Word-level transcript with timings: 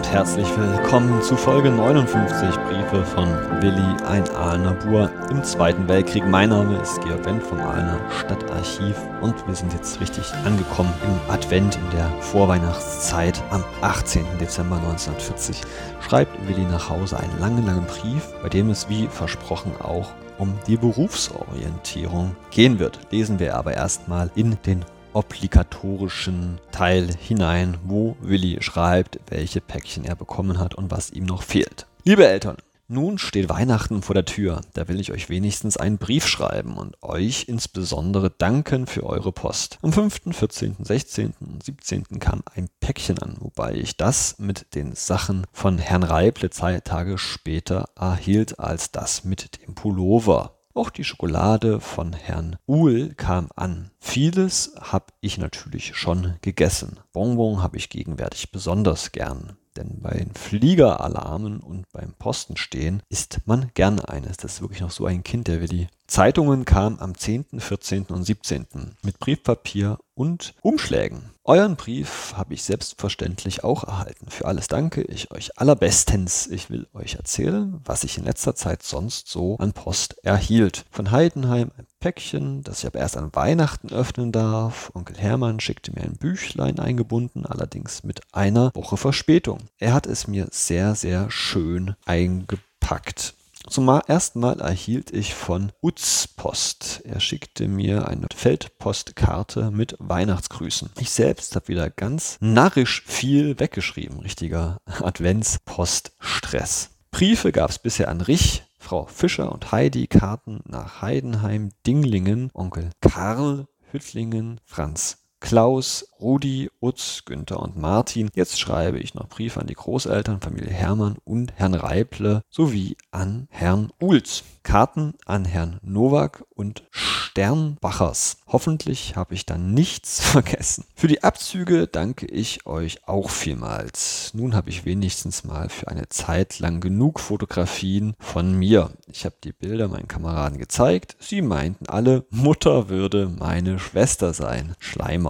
Und 0.00 0.12
herzlich 0.12 0.48
willkommen 0.56 1.20
zu 1.20 1.36
Folge 1.36 1.70
59 1.70 2.58
Briefe 2.64 3.04
von 3.04 3.28
Willi, 3.60 4.02
ein 4.06 4.26
Aalener 4.30 4.72
Bur 4.72 5.10
im 5.30 5.44
Zweiten 5.44 5.86
Weltkrieg. 5.88 6.26
Mein 6.26 6.48
Name 6.48 6.80
ist 6.80 7.02
Georg 7.02 7.26
Wendt 7.26 7.42
vom 7.42 7.58
Aalener 7.58 8.00
Stadtarchiv 8.10 8.96
und 9.20 9.46
wir 9.46 9.54
sind 9.54 9.74
jetzt 9.74 10.00
richtig 10.00 10.24
angekommen 10.46 10.90
im 11.04 11.30
Advent 11.30 11.76
in 11.76 11.98
der 11.98 12.08
Vorweihnachtszeit. 12.22 13.42
Am 13.50 13.62
18. 13.82 14.24
Dezember 14.40 14.76
1940 14.76 15.60
schreibt 16.00 16.48
Willi 16.48 16.64
nach 16.64 16.88
Hause 16.88 17.20
einen 17.20 17.38
langen, 17.38 17.66
langen 17.66 17.84
Brief, 17.84 18.26
bei 18.42 18.48
dem 18.48 18.70
es 18.70 18.88
wie 18.88 19.06
versprochen 19.06 19.72
auch 19.82 20.12
um 20.38 20.58
die 20.66 20.78
Berufsorientierung 20.78 22.34
gehen 22.50 22.78
wird. 22.78 23.00
Lesen 23.10 23.38
wir 23.38 23.54
aber 23.54 23.74
erstmal 23.74 24.30
in 24.34 24.56
den 24.64 24.82
obligatorischen 25.12 26.58
Teil 26.72 27.08
hinein, 27.18 27.78
wo 27.84 28.16
Willi 28.20 28.58
schreibt, 28.60 29.20
welche 29.28 29.60
Päckchen 29.60 30.04
er 30.04 30.16
bekommen 30.16 30.58
hat 30.58 30.74
und 30.74 30.90
was 30.90 31.10
ihm 31.10 31.24
noch 31.24 31.42
fehlt. 31.42 31.86
Liebe 32.04 32.26
Eltern, 32.26 32.56
nun 32.92 33.18
steht 33.18 33.48
Weihnachten 33.48 34.02
vor 34.02 34.14
der 34.14 34.24
Tür, 34.24 34.62
da 34.74 34.88
will 34.88 34.98
ich 34.98 35.12
euch 35.12 35.28
wenigstens 35.28 35.76
einen 35.76 35.96
Brief 35.96 36.26
schreiben 36.26 36.76
und 36.76 37.00
euch 37.04 37.44
insbesondere 37.46 38.30
danken 38.30 38.88
für 38.88 39.04
eure 39.04 39.30
Post. 39.30 39.78
Am 39.82 39.92
5., 39.92 40.22
14., 40.32 40.74
16. 40.80 41.34
und 41.38 41.62
17. 41.62 42.18
kam 42.18 42.42
ein 42.52 42.68
Päckchen 42.80 43.20
an, 43.20 43.36
wobei 43.38 43.74
ich 43.74 43.96
das 43.96 44.40
mit 44.40 44.74
den 44.74 44.96
Sachen 44.96 45.46
von 45.52 45.78
Herrn 45.78 46.02
Reible 46.02 46.50
zwei 46.50 46.80
Tage 46.80 47.16
später 47.16 47.90
erhielt 47.94 48.58
als 48.58 48.90
das 48.90 49.22
mit 49.22 49.64
dem 49.64 49.76
Pullover. 49.76 50.59
Auch 50.80 50.88
die 50.88 51.04
Schokolade 51.04 51.78
von 51.78 52.14
Herrn 52.14 52.56
Uhl 52.66 53.12
kam 53.14 53.50
an. 53.54 53.90
Vieles 53.98 54.72
habe 54.80 55.12
ich 55.20 55.36
natürlich 55.36 55.94
schon 55.94 56.36
gegessen. 56.40 56.98
Bonbon 57.12 57.62
habe 57.62 57.76
ich 57.76 57.90
gegenwärtig 57.90 58.50
besonders 58.50 59.12
gern. 59.12 59.58
Denn 59.76 60.00
bei 60.00 60.12
den 60.12 60.32
Fliegeralarmen 60.32 61.60
und 61.60 61.84
beim 61.92 62.14
Postenstehen 62.14 63.02
isst 63.10 63.40
man 63.44 63.70
gern 63.74 64.00
eines. 64.00 64.38
Das 64.38 64.54
ist 64.54 64.60
wirklich 64.62 64.80
noch 64.80 64.90
so 64.90 65.04
ein 65.04 65.22
Kind, 65.22 65.48
der 65.48 65.60
Willi. 65.60 65.88
Zeitungen 66.06 66.64
kamen 66.64 66.98
am 66.98 67.14
10., 67.14 67.44
14. 67.58 68.04
und 68.04 68.24
17. 68.24 68.66
mit 69.02 69.18
Briefpapier 69.18 69.98
und 70.14 70.54
Umschlägen. 70.62 71.30
Euren 71.50 71.74
Brief 71.74 72.34
habe 72.36 72.54
ich 72.54 72.62
selbstverständlich 72.62 73.64
auch 73.64 73.82
erhalten. 73.82 74.30
Für 74.30 74.46
alles 74.46 74.68
danke 74.68 75.02
ich 75.02 75.32
euch 75.32 75.58
allerbestens. 75.58 76.46
Ich 76.46 76.70
will 76.70 76.86
euch 76.94 77.16
erzählen, 77.16 77.80
was 77.84 78.04
ich 78.04 78.18
in 78.18 78.22
letzter 78.22 78.54
Zeit 78.54 78.84
sonst 78.84 79.26
so 79.26 79.56
an 79.56 79.72
Post 79.72 80.24
erhielt. 80.24 80.84
Von 80.92 81.10
Heidenheim 81.10 81.72
ein 81.76 81.88
Päckchen, 81.98 82.62
das 82.62 82.78
ich 82.78 82.86
aber 82.86 83.00
erst 83.00 83.16
an 83.16 83.34
Weihnachten 83.34 83.90
öffnen 83.90 84.30
darf. 84.30 84.92
Onkel 84.94 85.16
Hermann 85.16 85.58
schickte 85.58 85.90
mir 85.90 86.02
ein 86.02 86.18
Büchlein 86.18 86.78
eingebunden, 86.78 87.44
allerdings 87.46 88.04
mit 88.04 88.20
einer 88.30 88.72
Woche 88.76 88.96
Verspätung. 88.96 89.58
Er 89.80 89.92
hat 89.92 90.06
es 90.06 90.28
mir 90.28 90.46
sehr, 90.52 90.94
sehr 90.94 91.32
schön 91.32 91.96
eingepackt. 92.06 93.34
Zum 93.68 93.88
ersten 93.88 94.40
Mal 94.40 94.60
erhielt 94.60 95.12
ich 95.12 95.34
von 95.34 95.72
Utz 95.82 96.26
Post. 96.26 97.02
Er 97.04 97.20
schickte 97.20 97.68
mir 97.68 98.08
eine 98.08 98.26
Feldpostkarte 98.34 99.70
mit 99.70 99.96
Weihnachtsgrüßen. 99.98 100.90
Ich 100.98 101.10
selbst 101.10 101.54
habe 101.54 101.68
wieder 101.68 101.90
ganz 101.90 102.38
narrisch 102.40 103.04
viel 103.06 103.60
weggeschrieben. 103.60 104.20
Richtiger 104.20 104.78
Adventspost-Stress. 104.86 106.90
Briefe 107.10 107.52
gab 107.52 107.70
es 107.70 107.78
bisher 107.78 108.08
an 108.08 108.20
Rich, 108.20 108.64
Frau 108.78 109.06
Fischer 109.06 109.52
und 109.52 109.72
Heidi, 109.72 110.06
Karten 110.06 110.60
nach 110.64 111.02
Heidenheim, 111.02 111.70
Dinglingen, 111.86 112.50
Onkel 112.54 112.90
Karl, 113.00 113.66
Hüttlingen, 113.92 114.60
Franz 114.64 115.18
Klaus, 115.40 116.06
Rudi, 116.20 116.70
Utz, 116.80 117.22
Günther 117.24 117.60
und 117.60 117.76
Martin. 117.76 118.30
Jetzt 118.34 118.60
schreibe 118.60 118.98
ich 118.98 119.14
noch 119.14 119.28
Briefe 119.28 119.60
an 119.60 119.66
die 119.66 119.74
Großeltern, 119.74 120.40
Familie 120.40 120.70
Hermann 120.70 121.16
und 121.24 121.52
Herrn 121.56 121.74
Reible 121.74 122.42
sowie 122.50 122.96
an 123.10 123.48
Herrn 123.50 123.90
Ulz. 123.98 124.44
Karten 124.62 125.14
an 125.24 125.46
Herrn 125.46 125.80
Nowak 125.82 126.44
und 126.54 126.84
Sternbachers. 126.90 128.36
Hoffentlich 128.46 129.16
habe 129.16 129.34
ich 129.34 129.46
dann 129.46 129.72
nichts 129.72 130.20
vergessen. 130.30 130.84
Für 130.94 131.08
die 131.08 131.24
Abzüge 131.24 131.86
danke 131.86 132.26
ich 132.26 132.66
euch 132.66 133.08
auch 133.08 133.30
vielmals. 133.30 134.32
Nun 134.34 134.54
habe 134.54 134.68
ich 134.70 134.84
wenigstens 134.84 135.44
mal 135.44 135.70
für 135.70 135.88
eine 135.88 136.08
Zeit 136.08 136.58
lang 136.58 136.80
genug 136.80 137.20
Fotografien 137.20 138.14
von 138.18 138.54
mir. 138.54 138.90
Ich 139.10 139.24
habe 139.24 139.36
die 139.42 139.52
Bilder 139.52 139.88
meinen 139.88 140.08
Kameraden 140.08 140.58
gezeigt. 140.58 141.16
Sie 141.20 141.42
meinten 141.42 141.86
alle, 141.86 142.26
Mutter 142.30 142.88
würde 142.88 143.28
meine 143.28 143.78
Schwester 143.78 144.34
sein. 144.34 144.74
Schleimer. 144.78 145.29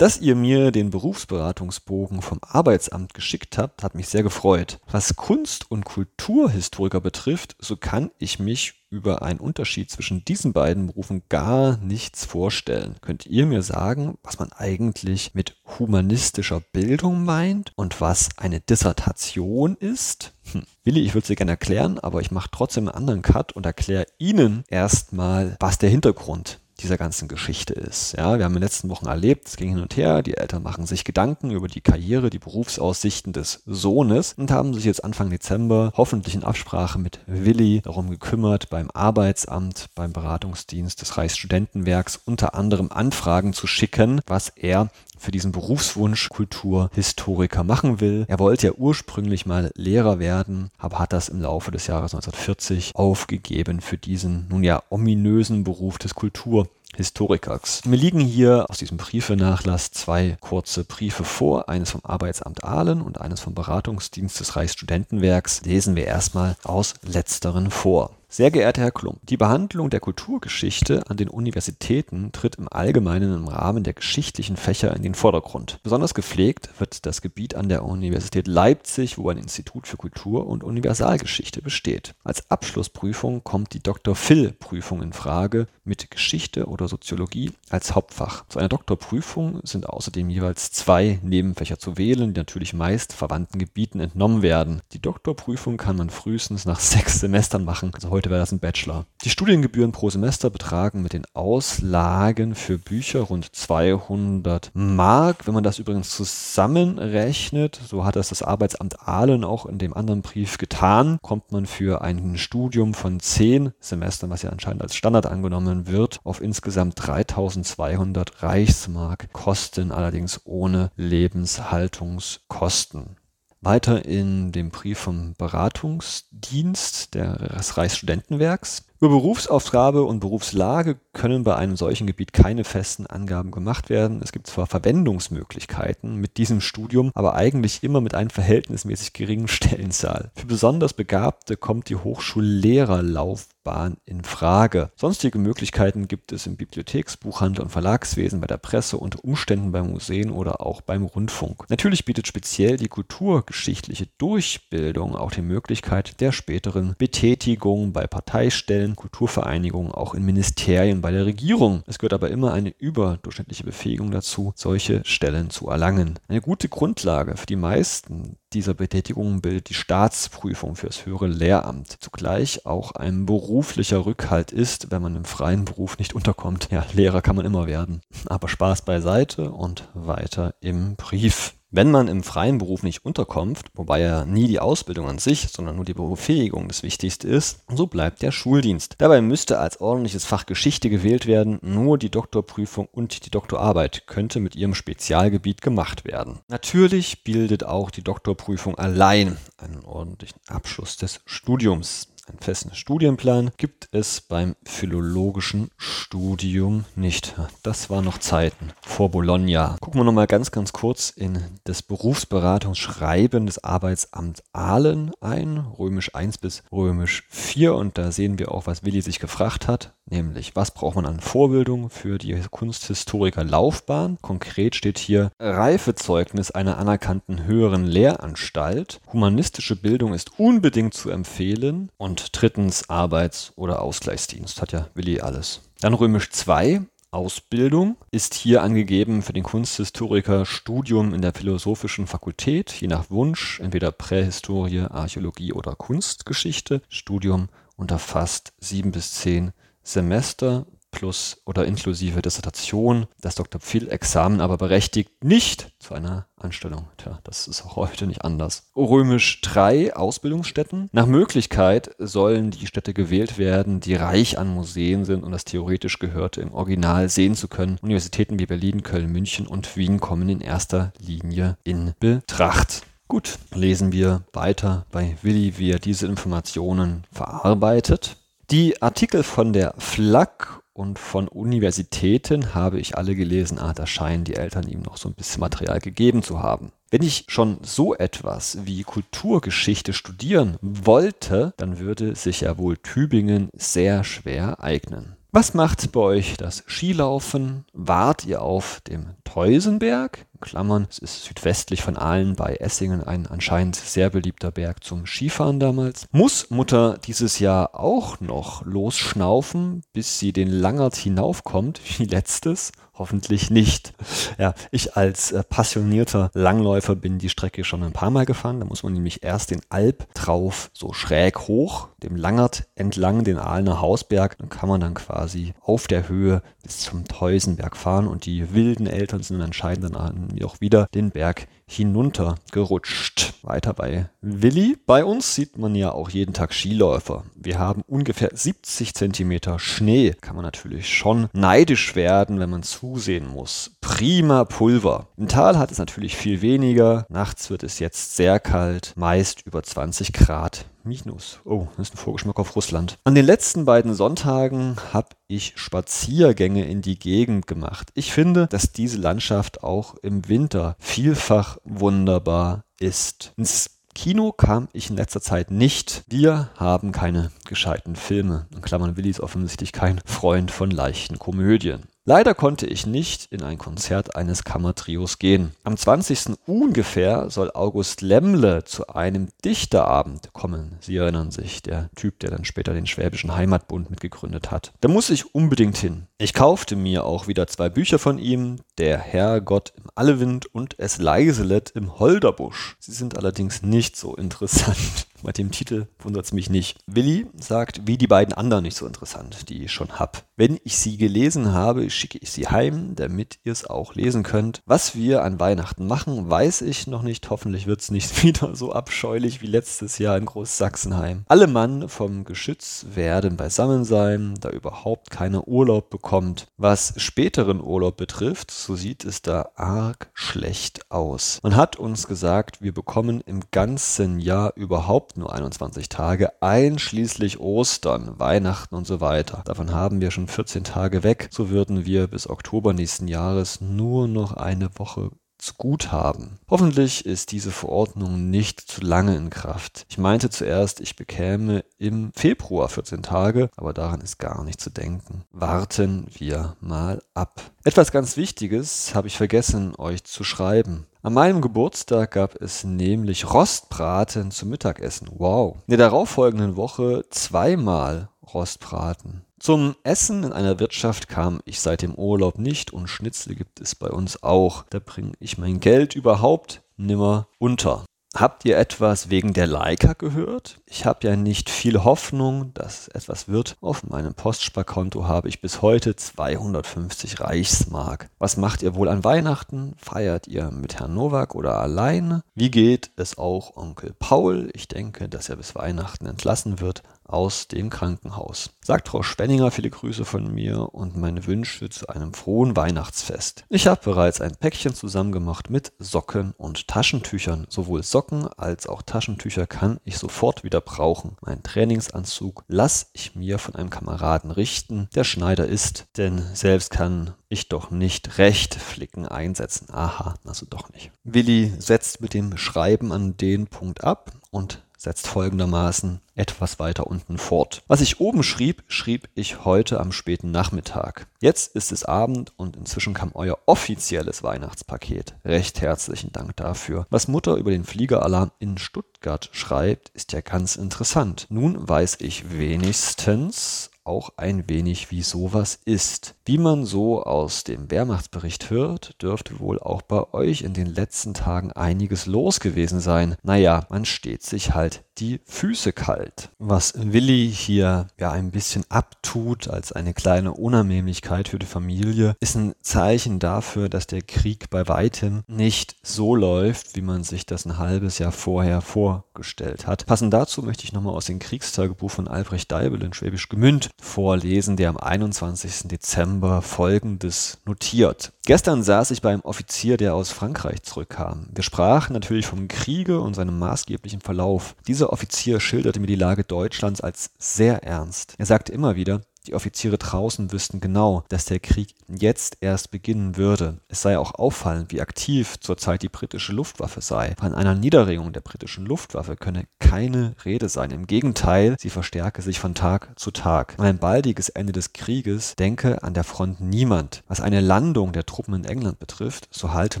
Dass 0.00 0.18
ihr 0.18 0.34
mir 0.34 0.70
den 0.70 0.88
Berufsberatungsbogen 0.88 2.22
vom 2.22 2.38
Arbeitsamt 2.40 3.12
geschickt 3.12 3.58
habt, 3.58 3.82
hat 3.82 3.94
mich 3.94 4.08
sehr 4.08 4.22
gefreut. 4.22 4.80
Was 4.90 5.14
Kunst- 5.14 5.70
und 5.70 5.84
Kulturhistoriker 5.84 7.02
betrifft, 7.02 7.54
so 7.58 7.76
kann 7.76 8.10
ich 8.18 8.38
mich 8.38 8.80
über 8.88 9.20
einen 9.20 9.40
Unterschied 9.40 9.90
zwischen 9.90 10.24
diesen 10.24 10.54
beiden 10.54 10.86
Berufen 10.86 11.24
gar 11.28 11.76
nichts 11.76 12.24
vorstellen. 12.24 12.96
Könnt 13.02 13.26
ihr 13.26 13.44
mir 13.44 13.60
sagen, 13.60 14.16
was 14.22 14.38
man 14.38 14.52
eigentlich 14.52 15.34
mit 15.34 15.58
humanistischer 15.78 16.60
Bildung 16.72 17.26
meint 17.26 17.72
und 17.76 18.00
was 18.00 18.30
eine 18.38 18.60
Dissertation 18.60 19.76
ist? 19.76 20.32
Hm. 20.52 20.62
Willi, 20.82 21.00
ich 21.02 21.12
würde 21.12 21.26
sie 21.26 21.36
gerne 21.36 21.50
erklären, 21.50 21.98
aber 21.98 22.22
ich 22.22 22.30
mache 22.30 22.48
trotzdem 22.50 22.88
einen 22.88 22.96
anderen 22.96 23.20
Cut 23.20 23.52
und 23.52 23.66
erkläre 23.66 24.06
Ihnen 24.16 24.64
erstmal, 24.68 25.56
was 25.60 25.76
der 25.76 25.90
Hintergrund 25.90 26.59
dieser 26.82 26.98
ganzen 26.98 27.28
Geschichte 27.28 27.74
ist. 27.74 28.14
Ja, 28.16 28.38
wir 28.38 28.44
haben 28.44 28.52
in 28.52 28.60
den 28.60 28.64
letzten 28.64 28.88
Wochen 28.88 29.06
erlebt, 29.06 29.48
es 29.48 29.56
ging 29.56 29.70
hin 29.70 29.80
und 29.80 29.96
her, 29.96 30.22
die 30.22 30.36
Eltern 30.36 30.62
machen 30.62 30.86
sich 30.86 31.04
Gedanken 31.04 31.50
über 31.50 31.68
die 31.68 31.80
Karriere, 31.80 32.30
die 32.30 32.38
Berufsaussichten 32.38 33.32
des 33.32 33.62
Sohnes 33.66 34.34
und 34.36 34.50
haben 34.50 34.74
sich 34.74 34.84
jetzt 34.84 35.04
Anfang 35.04 35.30
Dezember 35.30 35.92
hoffentlich 35.96 36.34
in 36.34 36.44
Absprache 36.44 36.98
mit 36.98 37.20
Willi 37.26 37.80
darum 37.82 38.10
gekümmert, 38.10 38.70
beim 38.70 38.90
Arbeitsamt, 38.92 39.88
beim 39.94 40.12
Beratungsdienst 40.12 41.00
des 41.00 41.16
Reichsstudentenwerks 41.16 42.20
unter 42.24 42.54
anderem 42.54 42.90
Anfragen 42.90 43.52
zu 43.52 43.66
schicken, 43.66 44.20
was 44.26 44.48
er 44.48 44.90
für 45.20 45.30
diesen 45.30 45.52
Berufswunsch 45.52 46.30
Kulturhistoriker 46.30 47.62
machen 47.62 48.00
will. 48.00 48.24
Er 48.26 48.38
wollte 48.38 48.68
ja 48.68 48.72
ursprünglich 48.72 49.46
mal 49.46 49.70
Lehrer 49.74 50.18
werden, 50.18 50.70
aber 50.78 50.98
hat 50.98 51.12
das 51.12 51.28
im 51.28 51.42
Laufe 51.42 51.70
des 51.70 51.86
Jahres 51.86 52.14
1940 52.14 52.92
aufgegeben 52.94 53.80
für 53.80 53.98
diesen 53.98 54.46
nun 54.48 54.64
ja 54.64 54.82
ominösen 54.88 55.62
Beruf 55.62 55.98
des 55.98 56.14
Kulturhistorikers. 56.14 57.82
Mir 57.84 57.96
liegen 57.96 58.20
hier 58.20 58.66
aus 58.68 58.78
diesem 58.78 58.96
Briefenachlass 58.96 59.90
zwei 59.92 60.38
kurze 60.40 60.84
Briefe 60.84 61.24
vor, 61.24 61.68
eines 61.68 61.90
vom 61.90 62.00
Arbeitsamt 62.02 62.64
Aalen 62.64 63.02
und 63.02 63.20
eines 63.20 63.40
vom 63.40 63.54
Beratungsdienst 63.54 64.40
des 64.40 64.56
Reichsstudentenwerks. 64.56 65.62
Lesen 65.64 65.96
wir 65.96 66.06
erstmal 66.06 66.56
aus 66.64 66.94
letzteren 67.02 67.70
vor. 67.70 68.10
Sehr 68.32 68.52
geehrter 68.52 68.82
Herr 68.82 68.92
Klump, 68.92 69.18
die 69.24 69.36
Behandlung 69.36 69.90
der 69.90 69.98
Kulturgeschichte 69.98 71.02
an 71.10 71.16
den 71.16 71.28
Universitäten 71.28 72.30
tritt 72.30 72.54
im 72.54 72.68
Allgemeinen 72.70 73.34
im 73.34 73.48
Rahmen 73.48 73.82
der 73.82 73.92
geschichtlichen 73.92 74.56
Fächer 74.56 74.94
in 74.94 75.02
den 75.02 75.16
Vordergrund. 75.16 75.80
Besonders 75.82 76.14
gepflegt 76.14 76.70
wird 76.78 77.06
das 77.06 77.22
Gebiet 77.22 77.56
an 77.56 77.68
der 77.68 77.84
Universität 77.84 78.46
Leipzig, 78.46 79.18
wo 79.18 79.28
ein 79.30 79.36
Institut 79.36 79.88
für 79.88 79.96
Kultur 79.96 80.46
und 80.46 80.62
Universalgeschichte 80.62 81.60
besteht. 81.60 82.14
Als 82.22 82.48
Abschlussprüfung 82.52 83.42
kommt 83.42 83.74
die 83.74 83.82
Dr. 83.82 84.14
Phil-Prüfung 84.14 85.02
in 85.02 85.12
Frage 85.12 85.66
mit 85.82 86.12
Geschichte 86.12 86.66
oder 86.66 86.86
Soziologie 86.86 87.50
als 87.68 87.96
Hauptfach. 87.96 88.44
Zu 88.48 88.60
einer 88.60 88.68
Doktorprüfung 88.68 89.58
sind 89.64 89.88
außerdem 89.88 90.30
jeweils 90.30 90.70
zwei 90.70 91.18
Nebenfächer 91.24 91.80
zu 91.80 91.98
wählen, 91.98 92.32
die 92.32 92.38
natürlich 92.38 92.74
meist 92.74 93.12
verwandten 93.12 93.58
Gebieten 93.58 93.98
entnommen 93.98 94.42
werden. 94.42 94.82
Die 94.92 95.02
Doktorprüfung 95.02 95.78
kann 95.78 95.96
man 95.96 96.10
frühestens 96.10 96.64
nach 96.64 96.78
sechs 96.78 97.18
Semestern 97.18 97.64
machen. 97.64 97.90
Also 97.92 98.19
heute 98.20 98.28
wäre 98.28 98.40
das 98.40 98.52
ein 98.52 98.58
Bachelor. 98.58 99.06
Die 99.24 99.30
Studiengebühren 99.30 99.92
pro 99.92 100.10
Semester 100.10 100.50
betragen 100.50 101.00
mit 101.00 101.14
den 101.14 101.24
Auslagen 101.32 102.54
für 102.54 102.76
Bücher 102.76 103.20
rund 103.20 103.56
200 103.56 104.72
Mark. 104.74 105.46
Wenn 105.46 105.54
man 105.54 105.64
das 105.64 105.78
übrigens 105.78 106.10
zusammenrechnet, 106.10 107.80
so 107.82 108.04
hat 108.04 108.16
das 108.16 108.28
das 108.28 108.42
Arbeitsamt 108.42 109.08
Aalen 109.08 109.42
auch 109.42 109.64
in 109.64 109.78
dem 109.78 109.94
anderen 109.94 110.20
Brief 110.20 110.58
getan, 110.58 111.16
kommt 111.22 111.50
man 111.50 111.64
für 111.64 112.02
ein 112.02 112.36
Studium 112.36 112.92
von 112.92 113.20
10 113.20 113.72
Semestern, 113.80 114.28
was 114.28 114.42
ja 114.42 114.50
anscheinend 114.50 114.82
als 114.82 114.94
Standard 114.94 115.24
angenommen 115.24 115.86
wird, 115.86 116.20
auf 116.22 116.42
insgesamt 116.42 116.96
3200 116.96 118.42
Reichsmark 118.42 119.32
Kosten, 119.32 119.92
allerdings 119.92 120.42
ohne 120.44 120.90
Lebenshaltungskosten. 120.96 123.16
Weiter 123.62 124.04
in 124.04 124.52
dem 124.52 124.70
Brief 124.70 124.98
vom 124.98 125.34
Beratungsdienst 125.34 127.14
des 127.14 127.76
Reichsstudentenwerks. 127.76 128.84
Über 129.02 129.16
Berufsaufgabe 129.16 130.02
und 130.02 130.20
Berufslage 130.20 131.00
können 131.14 131.42
bei 131.42 131.56
einem 131.56 131.74
solchen 131.74 132.06
Gebiet 132.06 132.34
keine 132.34 132.64
festen 132.64 133.06
Angaben 133.06 133.50
gemacht 133.50 133.88
werden. 133.88 134.20
Es 134.22 134.30
gibt 134.30 134.46
zwar 134.46 134.66
Verwendungsmöglichkeiten 134.66 136.16
mit 136.16 136.36
diesem 136.36 136.60
Studium, 136.60 137.10
aber 137.14 137.34
eigentlich 137.34 137.82
immer 137.82 138.02
mit 138.02 138.14
einem 138.14 138.28
verhältnismäßig 138.28 139.14
geringen 139.14 139.48
Stellenzahl. 139.48 140.32
Für 140.34 140.44
besonders 140.44 140.92
Begabte 140.92 141.56
kommt 141.56 141.88
die 141.88 141.96
Hochschullehrerlaufbahn 141.96 143.96
in 144.04 144.22
Frage. 144.22 144.90
Sonstige 144.96 145.38
Möglichkeiten 145.38 146.06
gibt 146.06 146.32
es 146.32 146.46
im 146.46 146.58
Bibliotheks-, 146.58 147.16
Buchhandel- 147.16 147.62
und 147.62 147.70
Verlagswesen, 147.70 148.42
bei 148.42 148.48
der 148.48 148.58
Presse, 148.58 148.98
unter 148.98 149.24
Umständen 149.24 149.72
bei 149.72 149.82
Museen 149.82 150.30
oder 150.30 150.60
auch 150.60 150.82
beim 150.82 151.04
Rundfunk. 151.04 151.64
Natürlich 151.70 152.04
bietet 152.04 152.26
speziell 152.26 152.76
die 152.76 152.88
kulturgeschichtliche 152.88 154.08
Durchbildung 154.18 155.16
auch 155.16 155.30
die 155.30 155.40
Möglichkeit 155.40 156.20
der 156.20 156.32
späteren 156.32 156.96
Betätigung 156.98 157.94
bei 157.94 158.06
Parteistellen, 158.06 158.89
Kulturvereinigungen, 158.96 159.92
auch 159.92 160.14
in 160.14 160.24
Ministerien 160.24 161.00
bei 161.00 161.10
der 161.10 161.26
Regierung. 161.26 161.82
Es 161.86 161.98
gehört 161.98 162.12
aber 162.12 162.30
immer 162.30 162.52
eine 162.52 162.70
überdurchschnittliche 162.78 163.64
Befähigung 163.64 164.10
dazu, 164.10 164.52
solche 164.56 165.02
Stellen 165.04 165.50
zu 165.50 165.68
erlangen. 165.68 166.18
Eine 166.28 166.40
gute 166.40 166.68
Grundlage 166.68 167.36
für 167.36 167.46
die 167.46 167.56
meisten 167.56 168.36
dieser 168.52 168.74
Betätigungen 168.74 169.40
bildet 169.40 169.68
die 169.68 169.74
Staatsprüfung 169.74 170.74
fürs 170.74 171.06
höhere 171.06 171.28
Lehramt. 171.28 171.96
Zugleich 172.00 172.66
auch 172.66 172.92
ein 172.92 173.26
beruflicher 173.26 174.04
Rückhalt 174.06 174.50
ist, 174.50 174.90
wenn 174.90 175.02
man 175.02 175.16
im 175.16 175.24
freien 175.24 175.64
Beruf 175.64 175.98
nicht 175.98 176.14
unterkommt. 176.14 176.68
Ja, 176.70 176.84
Lehrer 176.92 177.22
kann 177.22 177.36
man 177.36 177.46
immer 177.46 177.66
werden. 177.66 178.00
Aber 178.26 178.48
Spaß 178.48 178.82
beiseite 178.82 179.52
und 179.52 179.88
weiter 179.94 180.54
im 180.60 180.96
Brief. 180.96 181.54
Wenn 181.72 181.92
man 181.92 182.08
im 182.08 182.24
freien 182.24 182.58
Beruf 182.58 182.82
nicht 182.82 183.04
unterkommt, 183.04 183.60
wobei 183.74 184.00
ja 184.00 184.24
nie 184.24 184.48
die 184.48 184.58
Ausbildung 184.58 185.08
an 185.08 185.18
sich, 185.18 185.50
sondern 185.50 185.76
nur 185.76 185.84
die 185.84 185.94
Befähigung 185.94 186.66
das 186.66 186.82
Wichtigste 186.82 187.28
ist, 187.28 187.60
so 187.72 187.86
bleibt 187.86 188.22
der 188.22 188.32
Schuldienst. 188.32 188.96
Dabei 188.98 189.20
müsste 189.20 189.60
als 189.60 189.80
ordentliches 189.80 190.24
Fach 190.24 190.46
Geschichte 190.46 190.90
gewählt 190.90 191.26
werden, 191.26 191.60
nur 191.62 191.96
die 191.96 192.10
Doktorprüfung 192.10 192.88
und 192.90 193.24
die 193.24 193.30
Doktorarbeit 193.30 194.08
könnte 194.08 194.40
mit 194.40 194.56
ihrem 194.56 194.74
Spezialgebiet 194.74 195.62
gemacht 195.62 196.04
werden. 196.04 196.40
Natürlich 196.48 197.22
bildet 197.22 197.64
auch 197.64 197.92
die 197.92 198.02
Doktorprüfung 198.02 198.76
allein 198.76 199.36
einen 199.56 199.84
ordentlichen 199.84 200.40
Abschluss 200.48 200.96
des 200.96 201.20
Studiums. 201.24 202.08
Einen 202.30 202.38
festen 202.38 202.74
Studienplan 202.76 203.50
gibt 203.56 203.88
es 203.90 204.20
beim 204.20 204.54
philologischen 204.62 205.72
Studium 205.76 206.84
nicht. 206.94 207.34
Das 207.64 207.90
war 207.90 208.02
noch 208.02 208.18
Zeiten 208.18 208.70
vor 208.82 209.10
Bologna. 209.10 209.76
Gucken 209.80 210.00
wir 210.00 210.04
nochmal 210.04 210.28
ganz, 210.28 210.52
ganz 210.52 210.72
kurz 210.72 211.10
in 211.10 211.42
das 211.64 211.82
Berufsberatungsschreiben 211.82 213.46
des 213.46 213.64
Arbeitsamts 213.64 214.44
Aalen 214.52 215.10
ein, 215.20 215.58
römisch 215.58 216.14
1 216.14 216.38
bis 216.38 216.62
römisch 216.70 217.24
4. 217.30 217.74
Und 217.74 217.98
da 217.98 218.12
sehen 218.12 218.38
wir 218.38 218.52
auch, 218.52 218.68
was 218.68 218.84
Willi 218.84 219.00
sich 219.00 219.18
gefragt 219.18 219.66
hat, 219.66 219.92
nämlich 220.06 220.54
was 220.54 220.70
braucht 220.70 220.94
man 220.94 221.06
an 221.06 221.18
Vorbildung 221.18 221.90
für 221.90 222.18
die 222.18 222.40
Kunsthistoriker 222.48 223.42
Laufbahn. 223.42 224.18
Konkret 224.22 224.76
steht 224.76 224.98
hier 224.98 225.32
Reifezeugnis 225.40 226.52
einer 226.52 226.78
anerkannten 226.78 227.44
höheren 227.44 227.84
Lehranstalt. 227.84 229.00
Humanistische 229.12 229.74
Bildung 229.74 230.14
ist 230.14 230.38
unbedingt 230.38 230.94
zu 230.94 231.10
empfehlen 231.10 231.90
und 231.96 232.19
drittens 232.32 232.88
Arbeits- 232.90 233.52
oder 233.56 233.82
Ausgleichsdienst. 233.82 234.60
Hat 234.60 234.72
ja 234.72 234.88
Willi 234.94 235.20
alles. 235.20 235.60
Dann 235.80 235.94
römisch 235.94 236.30
2. 236.30 236.82
Ausbildung 237.12 237.96
ist 238.12 238.34
hier 238.34 238.62
angegeben 238.62 239.22
für 239.22 239.32
den 239.32 239.42
Kunsthistoriker 239.42 240.46
Studium 240.46 241.12
in 241.12 241.22
der 241.22 241.32
Philosophischen 241.32 242.06
Fakultät, 242.06 242.70
je 242.70 242.86
nach 242.86 243.10
Wunsch, 243.10 243.58
entweder 243.58 243.90
Prähistorie, 243.90 244.82
Archäologie 244.82 245.52
oder 245.52 245.74
Kunstgeschichte. 245.74 246.82
Studium 246.88 247.48
unterfasst 247.76 248.52
sieben 248.60 248.92
bis 248.92 249.12
zehn 249.14 249.52
Semester 249.82 250.66
plus 251.00 251.40
oder 251.46 251.64
inklusive 251.64 252.20
Dissertation. 252.20 253.06
Das 253.22 253.34
Dr. 253.34 253.58
Phil-Examen 253.58 254.42
aber 254.42 254.58
berechtigt 254.58 255.24
nicht 255.24 255.72
zu 255.78 255.94
einer 255.94 256.26
Anstellung. 256.36 256.88
Tja, 256.98 257.20
das 257.24 257.48
ist 257.48 257.64
auch 257.64 257.76
heute 257.76 258.06
nicht 258.06 258.22
anders. 258.22 258.64
Römisch 258.76 259.40
3 259.40 259.96
Ausbildungsstätten. 259.96 260.90
Nach 260.92 261.06
Möglichkeit 261.06 261.92
sollen 261.98 262.50
die 262.50 262.66
Städte 262.66 262.92
gewählt 262.92 263.38
werden, 263.38 263.80
die 263.80 263.94
reich 263.94 264.38
an 264.38 264.52
Museen 264.52 265.06
sind 265.06 265.24
und 265.24 265.32
das 265.32 265.46
theoretisch 265.46 265.98
Gehörte 266.00 266.42
im 266.42 266.52
Original 266.52 267.08
sehen 267.08 267.34
zu 267.34 267.48
können. 267.48 267.78
Universitäten 267.80 268.38
wie 268.38 268.46
Berlin, 268.46 268.82
Köln, 268.82 269.10
München 269.10 269.46
und 269.46 269.78
Wien 269.78 270.00
kommen 270.00 270.28
in 270.28 270.42
erster 270.42 270.92
Linie 270.98 271.56
in 271.64 271.94
Betracht. 271.98 272.82
Gut, 273.08 273.38
lesen 273.54 273.90
wir 273.90 274.24
weiter 274.34 274.84
bei 274.92 275.16
Willi, 275.22 275.56
wie 275.56 275.70
er 275.70 275.78
diese 275.78 276.06
Informationen 276.06 277.04
verarbeitet. 277.10 278.18
Die 278.50 278.82
Artikel 278.82 279.22
von 279.22 279.52
der 279.54 279.74
FLAG 279.78 280.60
und 280.80 280.98
von 280.98 281.28
Universitäten 281.28 282.54
habe 282.54 282.80
ich 282.80 282.96
alle 282.96 283.14
gelesen, 283.14 283.58
ah, 283.58 283.74
da 283.74 283.86
scheinen 283.86 284.24
die 284.24 284.36
Eltern 284.36 284.66
ihm 284.66 284.80
noch 284.80 284.96
so 284.96 285.10
ein 285.10 285.14
bisschen 285.14 285.40
Material 285.40 285.78
gegeben 285.78 286.22
zu 286.22 286.42
haben. 286.42 286.72
Wenn 286.90 287.02
ich 287.02 287.26
schon 287.28 287.58
so 287.62 287.94
etwas 287.94 288.56
wie 288.64 288.82
Kulturgeschichte 288.82 289.92
studieren 289.92 290.56
wollte, 290.62 291.52
dann 291.58 291.80
würde 291.80 292.16
sich 292.16 292.40
ja 292.40 292.56
wohl 292.56 292.78
Tübingen 292.78 293.50
sehr 293.52 294.04
schwer 294.04 294.64
eignen. 294.64 295.16
Was 295.32 295.52
macht 295.52 295.92
bei 295.92 296.00
euch 296.00 296.38
das 296.38 296.64
Skilaufen? 296.66 297.66
Wart 297.74 298.24
ihr 298.24 298.40
auf 298.40 298.80
dem 298.80 299.10
Teusenberg? 299.24 300.24
Klammern, 300.40 300.86
es 300.90 300.98
ist 300.98 301.24
südwestlich 301.24 301.82
von 301.82 301.96
Aalen 301.96 302.34
bei 302.34 302.56
Essingen 302.56 303.04
ein 303.04 303.26
anscheinend 303.26 303.76
sehr 303.76 304.10
beliebter 304.10 304.50
Berg 304.50 304.82
zum 304.82 305.06
Skifahren 305.06 305.60
damals. 305.60 306.06
Muss 306.12 306.50
Mutter 306.50 306.98
dieses 307.04 307.38
Jahr 307.38 307.78
auch 307.78 308.20
noch 308.20 308.64
losschnaufen, 308.64 309.82
bis 309.92 310.18
sie 310.18 310.32
den 310.32 310.50
Langert 310.50 310.96
hinaufkommt, 310.96 311.80
wie 311.98 312.04
letztes? 312.04 312.72
Hoffentlich 313.00 313.50
nicht. 313.50 313.94
Ja, 314.36 314.52
ich 314.70 314.94
als 314.94 315.32
äh, 315.32 315.42
passionierter 315.42 316.30
Langläufer 316.34 316.94
bin 316.94 317.18
die 317.18 317.30
Strecke 317.30 317.64
schon 317.64 317.82
ein 317.82 317.94
paar 317.94 318.10
Mal 318.10 318.26
gefahren. 318.26 318.60
Da 318.60 318.66
muss 318.66 318.82
man 318.82 318.92
nämlich 318.92 319.22
erst 319.22 319.52
den 319.52 319.62
Alp 319.70 320.12
drauf 320.12 320.70
so 320.74 320.92
schräg 320.92 321.48
hoch, 321.48 321.88
dem 322.02 322.14
Langert 322.14 322.68
entlang 322.74 323.24
den 323.24 323.38
Aalener 323.38 323.80
Hausberg. 323.80 324.36
Dann 324.36 324.50
kann 324.50 324.68
man 324.68 324.82
dann 324.82 324.92
quasi 324.92 325.54
auf 325.62 325.86
der 325.86 326.10
Höhe 326.10 326.42
bis 326.62 326.80
zum 326.80 327.06
Teusenberg 327.06 327.74
fahren 327.74 328.06
und 328.06 328.26
die 328.26 328.52
wilden 328.52 328.86
Eltern 328.86 329.22
sind 329.22 329.40
anscheinend 329.40 329.94
dann 329.94 329.96
auch 330.44 330.60
wieder 330.60 330.88
den 330.94 331.10
Berg 331.10 331.46
hinuntergerutscht. 331.70 333.34
Weiter 333.42 333.72
bei 333.72 334.10
Willi. 334.20 334.76
Bei 334.86 335.04
uns 335.04 335.34
sieht 335.34 335.56
man 335.56 335.74
ja 335.74 335.92
auch 335.92 336.10
jeden 336.10 336.34
Tag 336.34 336.52
Skiläufer. 336.52 337.24
Wir 337.36 337.58
haben 337.58 337.82
ungefähr 337.86 338.30
70 338.32 338.92
Zentimeter 338.92 339.58
Schnee. 339.58 340.14
Kann 340.20 340.34
man 340.34 340.44
natürlich 340.44 340.94
schon 340.94 341.28
neidisch 341.32 341.94
werden, 341.94 342.40
wenn 342.40 342.50
man 342.50 342.64
zusehen 342.64 343.28
muss. 343.28 343.76
Prima 343.80 344.44
Pulver. 344.44 345.08
Im 345.16 345.28
Tal 345.28 345.58
hat 345.58 345.70
es 345.70 345.78
natürlich 345.78 346.16
viel 346.16 346.42
weniger. 346.42 347.06
Nachts 347.08 347.50
wird 347.50 347.62
es 347.62 347.78
jetzt 347.78 348.16
sehr 348.16 348.40
kalt, 348.40 348.92
meist 348.96 349.46
über 349.46 349.62
20 349.62 350.12
Grad 350.12 350.66
Minus. 350.82 351.40
Oh, 351.44 351.66
das 351.76 351.88
ist 351.88 351.94
ein 351.94 351.98
Vorgeschmack 351.98 352.38
auf 352.38 352.56
Russland. 352.56 352.98
An 353.04 353.14
den 353.14 353.26
letzten 353.26 353.66
beiden 353.66 353.94
Sonntagen 353.94 354.76
habe 354.92 355.08
ich 355.26 355.52
Spaziergänge 355.56 356.64
in 356.64 356.80
die 356.80 356.98
Gegend 356.98 357.46
gemacht. 357.46 357.90
Ich 357.94 358.12
finde, 358.12 358.46
dass 358.46 358.72
diese 358.72 358.98
Landschaft 358.98 359.62
auch 359.62 359.94
im 359.96 360.28
Winter 360.28 360.76
vielfach 360.78 361.58
wunderbar 361.64 362.64
ist. 362.78 363.32
Ins 363.36 363.80
Kino 363.94 364.32
kam 364.32 364.68
ich 364.72 364.88
in 364.88 364.96
letzter 364.96 365.20
Zeit 365.20 365.50
nicht. 365.50 366.02
Wir 366.08 366.50
haben 366.56 366.92
keine 366.92 367.30
gescheiten 367.46 367.96
Filme. 367.96 368.46
In 368.54 368.62
Klammern 368.62 368.96
Willi 368.96 369.10
ist 369.10 369.20
offensichtlich 369.20 369.72
kein 369.72 370.00
Freund 370.04 370.50
von 370.50 370.70
leichten 370.70 371.18
Komödien. 371.18 371.82
Leider 372.10 372.34
konnte 372.34 372.66
ich 372.66 372.86
nicht 372.86 373.26
in 373.30 373.44
ein 373.44 373.56
Konzert 373.56 374.16
eines 374.16 374.42
Kammertrios 374.42 375.20
gehen. 375.20 375.52
Am 375.62 375.76
20. 375.76 376.38
ungefähr 376.44 377.30
soll 377.30 377.52
August 377.54 378.00
Lemmle 378.00 378.64
zu 378.64 378.88
einem 378.88 379.28
Dichterabend 379.44 380.32
kommen. 380.32 380.76
Sie 380.80 380.96
erinnern 380.96 381.30
sich, 381.30 381.62
der 381.62 381.88
Typ, 381.94 382.18
der 382.18 382.30
dann 382.30 382.44
später 382.44 382.74
den 382.74 382.88
Schwäbischen 382.88 383.36
Heimatbund 383.36 383.90
mitgegründet 383.90 384.50
hat. 384.50 384.72
Da 384.80 384.88
muss 384.88 385.08
ich 385.10 385.36
unbedingt 385.36 385.76
hin. 385.76 386.08
Ich 386.18 386.34
kaufte 386.34 386.74
mir 386.74 387.04
auch 387.04 387.28
wieder 387.28 387.46
zwei 387.46 387.68
Bücher 387.68 388.00
von 388.00 388.18
ihm, 388.18 388.56
Der 388.76 388.98
Herrgott 388.98 389.72
im 389.76 389.84
Allewind 389.94 390.52
und 390.52 390.80
Es 390.80 390.98
Leiselet 390.98 391.70
im 391.76 392.00
Holderbusch. 392.00 392.76
Sie 392.80 392.90
sind 392.92 393.16
allerdings 393.16 393.62
nicht 393.62 393.96
so 393.96 394.16
interessant. 394.16 395.06
Bei 395.22 395.32
dem 395.32 395.50
Titel 395.50 395.86
wundert 395.98 396.24
es 396.24 396.32
mich 396.32 396.48
nicht. 396.48 396.78
Willi 396.86 397.26
sagt, 397.38 397.86
wie 397.86 397.98
die 397.98 398.06
beiden 398.06 398.32
anderen 398.34 398.62
nicht 398.62 398.76
so 398.76 398.86
interessant, 398.86 399.48
die 399.48 399.64
ich 399.64 399.72
schon 399.72 399.98
hab. 399.98 400.24
Wenn 400.40 400.58
ich 400.64 400.78
sie 400.78 400.96
gelesen 400.96 401.52
habe, 401.52 401.90
schicke 401.90 402.16
ich 402.16 402.32
sie 402.32 402.48
heim, 402.48 402.94
damit 402.94 403.40
ihr 403.44 403.52
es 403.52 403.68
auch 403.68 403.94
lesen 403.94 404.22
könnt. 404.22 404.62
Was 404.64 404.96
wir 404.96 405.22
an 405.22 405.38
Weihnachten 405.38 405.86
machen, 405.86 406.30
weiß 406.30 406.62
ich 406.62 406.86
noch 406.86 407.02
nicht. 407.02 407.28
Hoffentlich 407.28 407.66
wird 407.66 407.82
es 407.82 407.90
nicht 407.90 408.22
wieder 408.24 408.56
so 408.56 408.72
abscheulich 408.72 409.42
wie 409.42 409.46
letztes 409.48 409.98
Jahr 409.98 410.16
in 410.16 410.24
Großsachsenheim. 410.24 411.24
Alle 411.28 411.46
Mann 411.46 411.90
vom 411.90 412.24
Geschütz 412.24 412.86
werden 412.94 413.36
beisammen 413.36 413.84
sein, 413.84 414.32
da 414.40 414.48
überhaupt 414.48 415.10
keiner 415.10 415.46
Urlaub 415.46 415.90
bekommt. 415.90 416.46
Was 416.56 416.94
späteren 416.96 417.60
Urlaub 417.62 417.98
betrifft, 417.98 418.50
so 418.50 418.76
sieht 418.76 419.04
es 419.04 419.20
da 419.20 419.50
arg 419.56 420.08
schlecht 420.14 420.90
aus. 420.90 421.38
Man 421.42 421.54
hat 421.54 421.76
uns 421.76 422.06
gesagt, 422.06 422.62
wir 422.62 422.72
bekommen 422.72 423.20
im 423.26 423.40
ganzen 423.50 424.18
Jahr 424.18 424.54
überhaupt 424.56 425.18
nur 425.18 425.34
21 425.34 425.90
Tage, 425.90 426.32
einschließlich 426.40 427.40
Ostern, 427.40 428.18
Weihnachten 428.18 428.74
und 428.74 428.86
so 428.86 429.02
weiter. 429.02 429.42
Davon 429.44 429.74
haben 429.74 430.00
wir 430.00 430.10
schon 430.10 430.29
14 430.30 430.64
Tage 430.64 431.02
weg, 431.02 431.28
so 431.30 431.50
würden 431.50 431.84
wir 431.84 432.06
bis 432.06 432.28
Oktober 432.28 432.72
nächsten 432.72 433.08
Jahres 433.08 433.60
nur 433.60 434.08
noch 434.08 434.34
eine 434.34 434.70
Woche 434.78 435.10
zu 435.40 435.54
gut 435.54 435.90
haben. 435.90 436.38
Hoffentlich 436.48 437.06
ist 437.06 437.32
diese 437.32 437.50
Verordnung 437.50 438.30
nicht 438.30 438.60
zu 438.60 438.82
lange 438.82 439.16
in 439.16 439.30
Kraft. 439.30 439.86
Ich 439.88 439.98
meinte 439.98 440.30
zuerst, 440.30 440.80
ich 440.80 440.96
bekäme 440.96 441.64
im 441.78 442.12
Februar 442.14 442.68
14 442.68 443.02
Tage, 443.02 443.50
aber 443.56 443.72
daran 443.72 444.00
ist 444.00 444.18
gar 444.18 444.44
nicht 444.44 444.60
zu 444.60 444.70
denken. 444.70 445.24
Warten 445.32 446.06
wir 446.12 446.56
mal 446.60 447.02
ab. 447.14 447.40
Etwas 447.64 447.90
ganz 447.92 448.16
Wichtiges 448.16 448.94
habe 448.94 449.08
ich 449.08 449.16
vergessen, 449.16 449.74
euch 449.76 450.04
zu 450.04 450.24
schreiben. 450.24 450.86
An 451.02 451.14
meinem 451.14 451.40
Geburtstag 451.40 452.12
gab 452.12 452.40
es 452.40 452.64
nämlich 452.64 453.32
Rostbraten 453.32 454.30
zum 454.30 454.50
Mittagessen. 454.50 455.08
Wow. 455.12 455.56
In 455.66 455.70
der 455.70 455.78
darauffolgenden 455.78 456.56
Woche 456.56 457.04
zweimal 457.08 458.10
Rostbraten. 458.34 459.24
Zum 459.40 459.74
Essen 459.84 460.22
in 460.22 460.34
einer 460.34 460.60
Wirtschaft 460.60 461.08
kam 461.08 461.40
ich 461.46 461.60
seit 461.60 461.80
dem 461.80 461.94
Urlaub 461.94 462.38
nicht 462.38 462.74
und 462.74 462.88
Schnitzel 462.88 463.34
gibt 463.34 463.62
es 463.62 463.74
bei 463.74 463.88
uns 463.88 464.22
auch. 464.22 464.66
Da 464.68 464.80
bringe 464.80 465.12
ich 465.18 465.38
mein 465.38 465.60
Geld 465.60 465.96
überhaupt 465.96 466.60
nimmer 466.76 467.26
unter. 467.38 467.86
Habt 468.14 468.44
ihr 468.44 468.58
etwas 468.58 469.08
wegen 469.08 469.32
der 469.32 469.46
Leica 469.46 469.94
gehört? 469.94 470.58
Ich 470.66 470.84
habe 470.84 471.06
ja 471.06 471.16
nicht 471.16 471.48
viel 471.48 471.84
Hoffnung, 471.84 472.52
dass 472.52 472.88
etwas 472.88 473.28
wird. 473.28 473.56
Auf 473.62 473.84
meinem 473.84 474.14
Postsparkonto 474.14 475.06
habe 475.06 475.28
ich 475.28 475.40
bis 475.40 475.62
heute 475.62 475.96
250 475.96 477.20
Reichsmark. 477.20 478.10
Was 478.18 478.36
macht 478.36 478.62
ihr 478.62 478.74
wohl 478.74 478.88
an 478.88 479.04
Weihnachten? 479.04 479.74
Feiert 479.78 480.26
ihr 480.26 480.50
mit 480.50 480.80
Herrn 480.80 480.92
Nowak 480.92 481.34
oder 481.34 481.60
alleine? 481.60 482.24
Wie 482.34 482.50
geht 482.50 482.90
es 482.96 483.16
auch 483.16 483.56
Onkel 483.56 483.94
Paul? 483.98 484.50
Ich 484.52 484.68
denke, 484.68 485.08
dass 485.08 485.30
er 485.30 485.36
bis 485.36 485.54
Weihnachten 485.54 486.04
entlassen 486.04 486.60
wird 486.60 486.82
aus 487.12 487.48
dem 487.48 487.70
Krankenhaus. 487.70 488.50
Sagt 488.62 488.88
Frau 488.88 489.02
Spenninger 489.02 489.50
viele 489.50 489.70
Grüße 489.70 490.04
von 490.04 490.32
mir 490.32 490.74
und 490.74 490.96
meine 490.96 491.26
Wünsche 491.26 491.68
zu 491.68 491.88
einem 491.88 492.14
frohen 492.14 492.56
Weihnachtsfest. 492.56 493.44
Ich 493.48 493.66
habe 493.66 493.80
bereits 493.82 494.20
ein 494.20 494.36
Päckchen 494.36 494.74
zusammengemacht 494.74 495.50
mit 495.50 495.72
Socken 495.78 496.32
und 496.36 496.68
Taschentüchern. 496.68 497.46
Sowohl 497.48 497.82
Socken 497.82 498.28
als 498.36 498.66
auch 498.66 498.82
Taschentücher 498.82 499.46
kann 499.46 499.80
ich 499.84 499.98
sofort 499.98 500.44
wieder 500.44 500.60
brauchen. 500.60 501.16
Mein 501.20 501.42
Trainingsanzug 501.42 502.44
lasse 502.48 502.86
ich 502.92 503.14
mir 503.14 503.38
von 503.38 503.54
einem 503.54 503.70
Kameraden 503.70 504.30
richten, 504.30 504.88
der 504.94 505.04
Schneider 505.04 505.46
ist, 505.46 505.86
denn 505.96 506.22
selbst 506.34 506.70
kann 506.70 507.14
ich 507.28 507.48
doch 507.48 507.70
nicht 507.70 508.18
recht 508.18 508.54
Flicken 508.54 509.06
einsetzen. 509.06 509.68
Aha, 509.70 510.14
also 510.24 510.46
doch 510.48 510.70
nicht. 510.70 510.90
Willi 511.04 511.52
setzt 511.58 512.00
mit 512.00 512.14
dem 512.14 512.36
Schreiben 512.36 512.92
an 512.92 513.16
den 513.16 513.46
Punkt 513.46 513.84
ab 513.84 514.12
und 514.30 514.62
setzt 514.80 515.06
folgendermaßen 515.08 516.00
etwas 516.14 516.58
weiter 516.58 516.86
unten 516.86 517.18
fort. 517.18 517.62
Was 517.66 517.82
ich 517.82 518.00
oben 518.00 518.22
schrieb, 518.22 518.62
schrieb 518.66 519.08
ich 519.14 519.44
heute 519.44 519.78
am 519.78 519.92
späten 519.92 520.30
Nachmittag. 520.30 521.06
Jetzt 521.20 521.54
ist 521.54 521.70
es 521.70 521.84
Abend 521.84 522.32
und 522.38 522.56
inzwischen 522.56 522.94
kam 522.94 523.10
euer 523.14 523.38
offizielles 523.44 524.22
Weihnachtspaket. 524.22 525.14
Recht 525.24 525.60
herzlichen 525.60 526.12
Dank 526.12 526.36
dafür. 526.36 526.86
Was 526.88 527.08
Mutter 527.08 527.36
über 527.36 527.50
den 527.50 527.64
Fliegeralarm 527.64 528.30
in 528.38 528.56
Stuttgart 528.56 529.28
schreibt, 529.32 529.90
ist 529.90 530.12
ja 530.12 530.22
ganz 530.22 530.56
interessant. 530.56 531.26
Nun 531.28 531.68
weiß 531.68 531.98
ich 532.00 532.38
wenigstens, 532.38 533.69
auch 533.84 534.10
ein 534.16 534.48
wenig, 534.48 534.90
wie 534.90 535.02
sowas 535.02 535.58
ist. 535.64 536.14
Wie 536.24 536.38
man 536.38 536.64
so 536.64 537.02
aus 537.02 537.44
dem 537.44 537.70
Wehrmachtsbericht 537.70 538.50
hört, 538.50 539.00
dürfte 539.02 539.40
wohl 539.40 539.58
auch 539.58 539.82
bei 539.82 540.12
euch 540.12 540.42
in 540.42 540.54
den 540.54 540.66
letzten 540.66 541.14
Tagen 541.14 541.52
einiges 541.52 542.06
los 542.06 542.40
gewesen 542.40 542.80
sein. 542.80 543.16
Naja, 543.22 543.66
man 543.68 543.84
steht 543.84 544.22
sich 544.22 544.54
halt 544.54 544.84
die 544.98 545.20
Füße 545.24 545.72
kalt. 545.72 546.30
Was 546.38 546.74
Willi 546.76 547.32
hier 547.34 547.88
ja 547.98 548.10
ein 548.12 548.30
bisschen 548.30 548.64
abtut 548.68 549.48
als 549.48 549.72
eine 549.72 549.94
kleine 549.94 550.34
Unannehmlichkeit 550.34 551.28
für 551.28 551.38
die 551.38 551.46
Familie, 551.46 552.16
ist 552.20 552.36
ein 552.36 552.54
Zeichen 552.60 553.18
dafür, 553.18 553.68
dass 553.68 553.86
der 553.86 554.02
Krieg 554.02 554.50
bei 554.50 554.68
weitem 554.68 555.22
nicht 555.26 555.76
so 555.82 556.14
läuft, 556.14 556.76
wie 556.76 556.82
man 556.82 557.02
sich 557.02 557.24
das 557.24 557.46
ein 557.46 557.58
halbes 557.58 557.98
Jahr 557.98 558.12
vorher 558.12 558.60
vorgestellt 558.60 559.66
hat. 559.66 559.86
Passend 559.86 560.12
dazu 560.12 560.42
möchte 560.42 560.64
ich 560.64 560.72
nochmal 560.72 560.94
aus 560.94 561.06
dem 561.06 561.18
Kriegstagebuch 561.18 561.90
von 561.90 562.06
Albrecht 562.06 562.52
Deibel 562.52 562.82
in 562.82 562.92
Schwäbisch 562.92 563.28
Gemünd 563.28 563.69
vorlesen, 563.80 564.56
der 564.56 564.68
am 564.68 564.76
21. 564.76 565.68
Dezember 565.68 566.42
folgendes 566.42 567.38
notiert. 567.44 568.12
Gestern 568.26 568.62
saß 568.62 568.90
ich 568.92 569.02
beim 569.02 569.20
Offizier, 569.20 569.76
der 569.76 569.94
aus 569.94 570.10
Frankreich 570.10 570.62
zurückkam. 570.62 571.26
Wir 571.32 571.42
sprachen 571.42 571.92
natürlich 571.92 572.26
vom 572.26 572.48
Kriege 572.48 573.00
und 573.00 573.14
seinem 573.14 573.38
maßgeblichen 573.38 574.00
Verlauf. 574.00 574.54
Dieser 574.66 574.92
Offizier 574.92 575.40
schilderte 575.40 575.80
mir 575.80 575.86
die 575.86 575.96
Lage 575.96 576.24
Deutschlands 576.24 576.80
als 576.80 577.10
sehr 577.18 577.64
ernst. 577.64 578.14
Er 578.18 578.26
sagte 578.26 578.52
immer 578.52 578.76
wieder, 578.76 579.00
die 579.30 579.34
Offiziere 579.36 579.78
draußen 579.78 580.32
wüssten 580.32 580.60
genau, 580.60 581.04
dass 581.08 581.24
der 581.24 581.38
Krieg 581.38 581.74
jetzt 581.88 582.38
erst 582.40 582.72
beginnen 582.72 583.16
würde. 583.16 583.58
Es 583.68 583.80
sei 583.80 583.96
auch 583.96 584.16
auffallend, 584.16 584.72
wie 584.72 584.80
aktiv 584.80 585.38
zurzeit 585.38 585.82
die 585.82 585.88
britische 585.88 586.32
Luftwaffe 586.32 586.80
sei. 586.80 587.14
Von 587.18 587.32
einer 587.32 587.54
Niederringung 587.54 588.12
der 588.12 588.22
britischen 588.22 588.66
Luftwaffe 588.66 589.14
könne 589.14 589.44
keine 589.60 590.16
Rede 590.24 590.48
sein. 590.48 590.72
Im 590.72 590.88
Gegenteil, 590.88 591.54
sie 591.60 591.70
verstärke 591.70 592.22
sich 592.22 592.40
von 592.40 592.56
Tag 592.56 592.98
zu 592.98 593.12
Tag. 593.12 593.54
An 593.58 593.66
ein 593.66 593.78
baldiges 593.78 594.30
Ende 594.30 594.52
des 594.52 594.72
Krieges 594.72 595.36
denke 595.36 595.82
an 595.84 595.94
der 595.94 596.04
Front 596.04 596.40
niemand. 596.40 597.04
Was 597.06 597.20
eine 597.20 597.40
Landung 597.40 597.92
der 597.92 598.06
Truppen 598.06 598.34
in 598.34 598.44
England 598.44 598.80
betrifft, 598.80 599.28
so 599.30 599.52
halte 599.52 599.80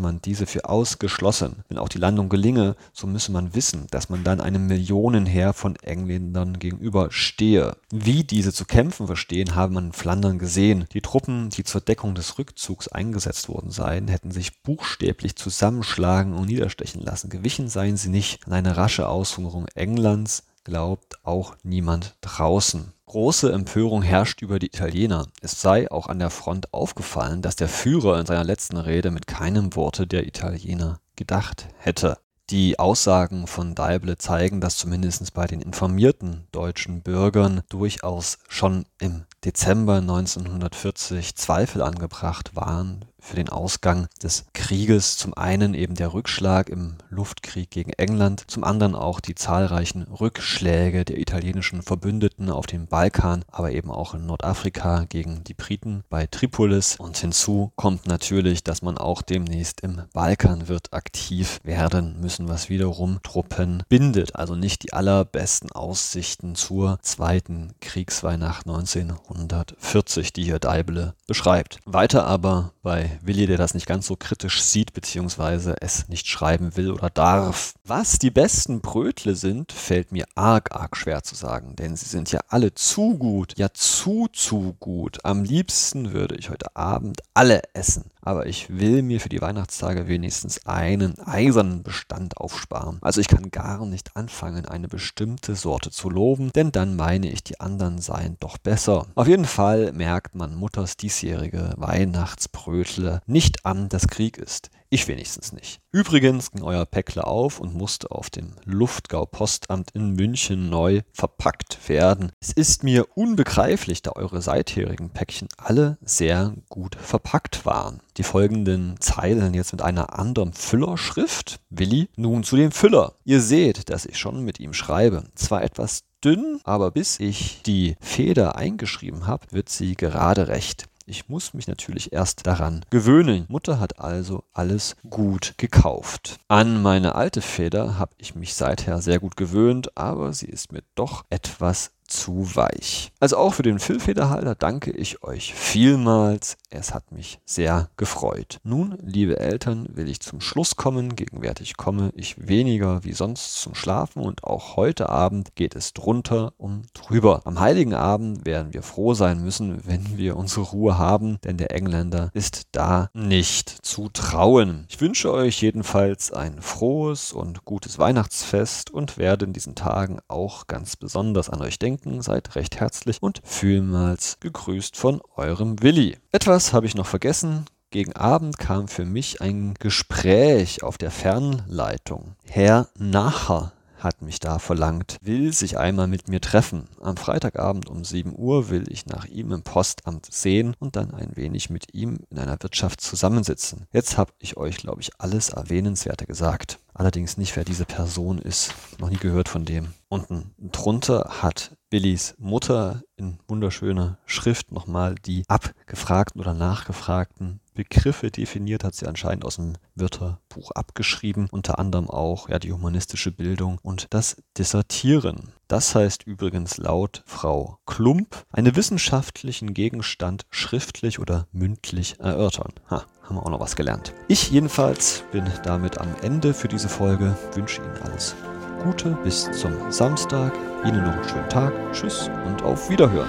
man 0.00 0.22
diese 0.22 0.46
für 0.46 0.68
ausgeschlossen. 0.68 1.64
Wenn 1.68 1.78
auch 1.78 1.88
die 1.88 1.98
Landung 1.98 2.28
gelinge, 2.28 2.76
so 2.92 3.08
müsse 3.08 3.32
man 3.32 3.52
wissen, 3.54 3.88
dass 3.90 4.10
man 4.10 4.22
dann 4.22 4.40
einem 4.40 4.68
Millionenheer 4.68 5.52
von 5.54 5.74
Engländern 5.76 6.60
gegenüber 6.60 7.08
stehe. 7.10 7.76
Wie 7.90 8.22
diese 8.22 8.52
zu 8.52 8.64
kämpfen 8.64 9.08
verstehe, 9.08 9.39
stehen, 9.40 9.54
habe 9.54 9.72
man 9.72 9.86
in 9.86 9.92
Flandern 9.92 10.38
gesehen. 10.38 10.86
Die 10.92 11.00
Truppen, 11.00 11.50
die 11.50 11.64
zur 11.64 11.80
Deckung 11.80 12.14
des 12.14 12.38
Rückzugs 12.38 12.88
eingesetzt 12.88 13.48
worden 13.48 13.70
seien, 13.70 14.08
hätten 14.08 14.30
sich 14.30 14.62
buchstäblich 14.62 15.36
zusammenschlagen 15.36 16.34
und 16.34 16.46
niederstechen 16.46 17.00
lassen. 17.02 17.30
Gewichen 17.30 17.68
seien 17.68 17.96
sie 17.96 18.10
nicht. 18.10 18.46
An 18.46 18.52
eine 18.52 18.76
rasche 18.76 19.08
Aushungerung 19.08 19.66
Englands 19.74 20.44
glaubt 20.64 21.24
auch 21.24 21.56
niemand 21.62 22.16
draußen. 22.20 22.92
Große 23.06 23.50
Empörung 23.50 24.02
herrscht 24.02 24.42
über 24.42 24.58
die 24.58 24.66
Italiener. 24.66 25.26
Es 25.40 25.60
sei 25.60 25.90
auch 25.90 26.08
an 26.08 26.18
der 26.18 26.30
Front 26.30 26.72
aufgefallen, 26.74 27.42
dass 27.42 27.56
der 27.56 27.68
Führer 27.68 28.20
in 28.20 28.26
seiner 28.26 28.44
letzten 28.44 28.76
Rede 28.76 29.10
mit 29.10 29.26
keinem 29.26 29.74
Worte 29.74 30.06
der 30.06 30.26
Italiener 30.26 31.00
gedacht 31.16 31.66
hätte. 31.78 32.18
Die 32.50 32.80
Aussagen 32.80 33.46
von 33.46 33.76
Daible 33.76 34.18
zeigen, 34.18 34.60
dass 34.60 34.76
zumindest 34.76 35.32
bei 35.34 35.46
den 35.46 35.60
informierten 35.62 36.48
deutschen 36.50 37.00
Bürgern 37.00 37.62
durchaus 37.68 38.38
schon 38.48 38.86
im 38.98 39.24
Dezember 39.44 39.96
1940 39.96 41.34
Zweifel 41.34 41.80
angebracht 41.80 42.54
waren 42.54 43.06
für 43.20 43.36
den 43.36 43.48
Ausgang 43.48 44.08
des 44.22 44.46
Krieges. 44.52 45.16
Zum 45.16 45.34
einen 45.34 45.74
eben 45.74 45.94
der 45.94 46.12
Rückschlag 46.12 46.68
im 46.68 46.94
Luftkrieg 47.08 47.70
gegen 47.70 47.92
England, 47.92 48.44
zum 48.46 48.64
anderen 48.64 48.94
auch 48.94 49.20
die 49.20 49.34
zahlreichen 49.34 50.02
Rückschläge 50.04 51.04
der 51.04 51.18
italienischen 51.18 51.82
Verbündeten 51.82 52.50
auf 52.50 52.66
dem 52.66 52.86
Balkan, 52.86 53.44
aber 53.50 53.72
eben 53.72 53.90
auch 53.90 54.14
in 54.14 54.26
Nordafrika 54.26 55.04
gegen 55.08 55.44
die 55.44 55.54
Briten 55.54 56.04
bei 56.08 56.26
Tripolis. 56.26 56.96
Und 56.96 57.16
hinzu 57.16 57.72
kommt 57.76 58.06
natürlich, 58.06 58.64
dass 58.64 58.82
man 58.82 58.98
auch 58.98 59.22
demnächst 59.22 59.80
im 59.80 60.02
Balkan 60.12 60.68
wird 60.68 60.92
aktiv 60.92 61.60
werden 61.62 62.20
müssen, 62.20 62.48
was 62.48 62.68
wiederum 62.68 63.20
Truppen 63.22 63.82
bindet. 63.88 64.36
Also 64.36 64.54
nicht 64.54 64.82
die 64.82 64.92
allerbesten 64.92 65.72
Aussichten 65.72 66.54
zur 66.54 66.98
zweiten 67.02 67.72
Kriegsweihnacht 67.80 68.66
1940, 68.66 70.32
die 70.32 70.44
hier 70.44 70.58
Deibele 70.58 71.14
beschreibt. 71.26 71.78
Weiter 71.84 72.26
aber 72.26 72.72
bei 72.82 73.09
Willi, 73.22 73.46
der 73.46 73.58
das 73.58 73.74
nicht 73.74 73.86
ganz 73.86 74.06
so 74.06 74.16
kritisch 74.16 74.62
sieht, 74.62 74.92
beziehungsweise 74.92 75.76
es 75.80 76.08
nicht 76.08 76.26
schreiben 76.26 76.76
will 76.76 76.90
oder 76.90 77.10
darf. 77.10 77.74
Was 77.84 78.18
die 78.18 78.30
besten 78.30 78.80
Brötle 78.80 79.34
sind, 79.34 79.72
fällt 79.72 80.12
mir 80.12 80.26
arg, 80.34 80.74
arg 80.74 80.96
schwer 80.96 81.22
zu 81.22 81.34
sagen, 81.34 81.76
denn 81.76 81.96
sie 81.96 82.08
sind 82.08 82.32
ja 82.32 82.40
alle 82.48 82.74
zu 82.74 83.16
gut, 83.18 83.54
ja 83.56 83.72
zu, 83.72 84.28
zu 84.32 84.76
gut. 84.80 85.24
Am 85.24 85.44
liebsten 85.44 86.12
würde 86.12 86.36
ich 86.36 86.50
heute 86.50 86.76
Abend 86.76 87.20
alle 87.34 87.62
essen 87.74 88.10
aber 88.22 88.46
ich 88.46 88.68
will 88.70 89.02
mir 89.02 89.20
für 89.20 89.28
die 89.28 89.40
Weihnachtstage 89.40 90.08
wenigstens 90.08 90.66
einen 90.66 91.18
eisernen 91.18 91.82
Bestand 91.82 92.36
aufsparen. 92.36 92.98
Also 93.00 93.20
ich 93.20 93.28
kann 93.28 93.50
gar 93.50 93.86
nicht 93.86 94.16
anfangen, 94.16 94.66
eine 94.66 94.88
bestimmte 94.88 95.54
Sorte 95.54 95.90
zu 95.90 96.10
loben, 96.10 96.50
denn 96.54 96.72
dann 96.72 96.96
meine 96.96 97.30
ich, 97.30 97.42
die 97.42 97.60
anderen 97.60 97.98
seien 97.98 98.36
doch 98.40 98.58
besser. 98.58 99.06
Auf 99.14 99.28
jeden 99.28 99.44
Fall 99.44 99.92
merkt 99.92 100.34
man 100.34 100.54
Mutters 100.54 100.96
diesjährige 100.96 101.74
Weihnachtsbrötle 101.76 103.20
nicht 103.26 103.64
an, 103.66 103.88
dass 103.88 104.08
Krieg 104.08 104.38
ist. 104.38 104.70
Ich 104.92 105.06
wenigstens 105.06 105.52
nicht. 105.52 105.80
Übrigens 105.92 106.50
ging 106.50 106.64
euer 106.64 106.84
Päckle 106.84 107.24
auf 107.24 107.60
und 107.60 107.76
musste 107.76 108.10
auf 108.10 108.28
dem 108.28 108.56
Luftgau-Postamt 108.64 109.92
in 109.92 110.14
München 110.14 110.68
neu 110.68 111.02
verpackt 111.12 111.88
werden. 111.88 112.32
Es 112.40 112.50
ist 112.50 112.82
mir 112.82 113.06
unbegreiflich, 113.14 114.02
da 114.02 114.10
eure 114.16 114.42
seitherigen 114.42 115.10
Päckchen 115.10 115.46
alle 115.56 115.96
sehr 116.02 116.54
gut 116.68 116.96
verpackt 116.96 117.64
waren. 117.64 118.00
Die 118.16 118.24
folgenden 118.24 118.96
Zeilen 118.98 119.54
jetzt 119.54 119.70
mit 119.70 119.80
einer 119.80 120.18
anderen 120.18 120.54
Füllerschrift. 120.54 121.60
Willi, 121.70 122.08
nun 122.16 122.42
zu 122.42 122.56
dem 122.56 122.72
Füller. 122.72 123.14
Ihr 123.24 123.40
seht, 123.40 123.90
dass 123.90 124.06
ich 124.06 124.18
schon 124.18 124.44
mit 124.44 124.58
ihm 124.58 124.72
schreibe. 124.72 125.22
Zwar 125.36 125.62
etwas 125.62 126.02
dünn, 126.24 126.60
aber 126.64 126.90
bis 126.90 127.20
ich 127.20 127.62
die 127.62 127.94
Feder 128.00 128.56
eingeschrieben 128.56 129.28
habe, 129.28 129.46
wird 129.52 129.68
sie 129.68 129.94
gerade 129.94 130.48
recht. 130.48 130.89
Ich 131.10 131.28
muss 131.28 131.54
mich 131.54 131.66
natürlich 131.66 132.12
erst 132.12 132.46
daran 132.46 132.84
gewöhnen. 132.90 133.44
Mutter 133.48 133.80
hat 133.80 133.98
also 133.98 134.44
alles 134.52 134.94
gut 135.10 135.54
gekauft. 135.56 136.38
An 136.46 136.82
meine 136.82 137.16
alte 137.16 137.42
Feder 137.42 137.98
habe 137.98 138.12
ich 138.16 138.36
mich 138.36 138.54
seither 138.54 139.02
sehr 139.02 139.18
gut 139.18 139.36
gewöhnt, 139.36 139.96
aber 139.96 140.32
sie 140.32 140.46
ist 140.46 140.70
mir 140.70 140.84
doch 140.94 141.24
etwas 141.28 141.90
zu 142.10 142.54
weich. 142.56 143.12
Also 143.20 143.36
auch 143.36 143.54
für 143.54 143.62
den 143.62 143.78
Füllfederhalter 143.78 144.54
danke 144.54 144.90
ich 144.90 145.22
euch 145.22 145.54
vielmals. 145.54 146.56
Es 146.70 146.92
hat 146.92 147.12
mich 147.12 147.40
sehr 147.44 147.88
gefreut. 147.96 148.60
Nun, 148.64 148.98
liebe 149.02 149.38
Eltern, 149.38 149.88
will 149.92 150.08
ich 150.08 150.20
zum 150.20 150.40
Schluss 150.40 150.76
kommen. 150.76 151.16
Gegenwärtig 151.16 151.76
komme 151.76 152.12
ich 152.14 152.48
weniger 152.48 153.04
wie 153.04 153.12
sonst 153.12 153.60
zum 153.60 153.74
Schlafen 153.74 154.22
und 154.22 154.44
auch 154.44 154.76
heute 154.76 155.08
Abend 155.08 155.54
geht 155.54 155.74
es 155.76 155.92
drunter 155.92 156.52
und 156.58 156.88
drüber. 156.94 157.42
Am 157.44 157.60
heiligen 157.60 157.94
Abend 157.94 158.44
werden 158.46 158.72
wir 158.72 158.82
froh 158.82 159.14
sein 159.14 159.42
müssen, 159.42 159.86
wenn 159.86 160.18
wir 160.18 160.36
unsere 160.36 160.62
Ruhe 160.62 160.98
haben, 160.98 161.38
denn 161.44 161.56
der 161.56 161.74
Engländer 161.74 162.30
ist 162.34 162.68
da 162.72 163.10
nicht 163.14 163.68
zu 163.86 164.08
trauen. 164.08 164.86
Ich 164.88 165.00
wünsche 165.00 165.32
euch 165.32 165.60
jedenfalls 165.62 166.32
ein 166.32 166.60
frohes 166.60 167.32
und 167.32 167.64
gutes 167.64 167.98
Weihnachtsfest 167.98 168.90
und 168.90 169.18
werde 169.18 169.44
in 169.44 169.52
diesen 169.52 169.74
Tagen 169.74 170.18
auch 170.28 170.66
ganz 170.66 170.96
besonders 170.96 171.50
an 171.50 171.60
euch 171.60 171.78
denken 171.78 171.99
denken, 172.00 172.22
seid 172.22 172.54
recht 172.56 172.80
herzlich 172.80 173.22
und 173.22 173.40
vielmals 173.44 174.38
gegrüßt 174.40 174.96
von 174.96 175.20
eurem 175.36 175.82
Willi. 175.82 176.18
Etwas 176.32 176.72
habe 176.72 176.86
ich 176.86 176.94
noch 176.94 177.06
vergessen. 177.06 177.66
Gegen 177.90 178.14
Abend 178.14 178.58
kam 178.58 178.86
für 178.86 179.04
mich 179.04 179.40
ein 179.40 179.74
Gespräch 179.74 180.82
auf 180.82 180.96
der 180.96 181.10
Fernleitung. 181.10 182.36
Herr 182.44 182.88
Nacher 182.96 183.72
hat 183.98 184.22
mich 184.22 184.40
da 184.40 184.58
verlangt, 184.58 185.18
will 185.20 185.52
sich 185.52 185.76
einmal 185.76 186.06
mit 186.06 186.28
mir 186.28 186.40
treffen. 186.40 186.88
Am 187.02 187.18
Freitagabend 187.18 187.86
um 187.90 188.02
7 188.02 188.32
Uhr 188.34 188.70
will 188.70 188.90
ich 188.90 189.04
nach 189.06 189.26
ihm 189.26 189.52
im 189.52 189.62
Postamt 189.62 190.26
sehen 190.32 190.74
und 190.78 190.96
dann 190.96 191.12
ein 191.12 191.36
wenig 191.36 191.68
mit 191.68 191.92
ihm 191.92 192.20
in 192.30 192.38
einer 192.38 192.56
Wirtschaft 192.62 193.02
zusammensitzen. 193.02 193.86
Jetzt 193.92 194.16
habe 194.16 194.32
ich 194.38 194.56
euch, 194.56 194.78
glaube 194.78 195.02
ich, 195.02 195.10
alles 195.18 195.50
Erwähnenswerte 195.50 196.24
gesagt. 196.24 196.78
Allerdings 196.94 197.36
nicht, 197.36 197.56
wer 197.56 197.64
diese 197.64 197.84
Person 197.84 198.38
ist. 198.38 198.72
Noch 198.98 199.10
nie 199.10 199.18
gehört 199.18 199.50
von 199.50 199.66
dem. 199.66 199.92
Unten 200.12 200.56
drunter 200.58 201.36
hat 201.40 201.76
Billys 201.88 202.34
Mutter 202.36 203.02
in 203.14 203.38
wunderschöner 203.46 204.18
Schrift 204.26 204.72
nochmal 204.72 205.14
die 205.14 205.44
abgefragten 205.46 206.40
oder 206.40 206.52
nachgefragten 206.52 207.60
Begriffe 207.74 208.32
definiert, 208.32 208.82
hat 208.82 208.96
sie 208.96 209.06
anscheinend 209.06 209.44
aus 209.44 209.54
dem 209.54 209.74
Wörterbuch 209.94 210.72
abgeschrieben, 210.72 211.46
unter 211.52 211.78
anderem 211.78 212.10
auch 212.10 212.48
ja, 212.48 212.58
die 212.58 212.72
humanistische 212.72 213.30
Bildung 213.30 213.78
und 213.82 214.08
das 214.10 214.36
Dissertieren. 214.58 215.52
Das 215.68 215.94
heißt 215.94 216.24
übrigens 216.24 216.76
laut 216.76 217.22
Frau 217.24 217.78
Klump, 217.86 218.44
einen 218.50 218.74
wissenschaftlichen 218.74 219.74
Gegenstand 219.74 220.42
schriftlich 220.50 221.20
oder 221.20 221.46
mündlich 221.52 222.18
erörtern. 222.18 222.72
Ha, 222.90 223.04
haben 223.22 223.36
wir 223.36 223.46
auch 223.46 223.50
noch 223.50 223.60
was 223.60 223.76
gelernt. 223.76 224.12
Ich 224.26 224.50
jedenfalls 224.50 225.22
bin 225.30 225.48
damit 225.62 225.98
am 225.98 226.16
Ende 226.22 226.52
für 226.52 226.66
diese 226.66 226.88
Folge, 226.88 227.36
wünsche 227.54 227.80
Ihnen 227.80 227.96
alles 228.02 228.34
Gute 228.82 229.10
bis 229.22 229.50
zum 229.52 229.72
Samstag. 229.90 230.52
Ihnen 230.84 231.04
noch 231.04 231.12
einen 231.12 231.28
schönen 231.28 231.48
Tag. 231.48 231.72
Tschüss 231.92 232.30
und 232.46 232.62
auf 232.62 232.88
Wiederhören. 232.88 233.28